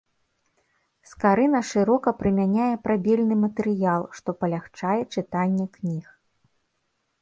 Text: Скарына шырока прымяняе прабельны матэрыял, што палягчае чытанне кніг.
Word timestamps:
Скарына 1.09 1.61
шырока 1.73 2.09
прымяняе 2.23 2.71
прабельны 2.87 3.35
матэрыял, 3.45 4.03
што 4.19 4.29
палягчае 4.43 4.99
чытанне 5.13 5.65
кніг. 5.79 6.05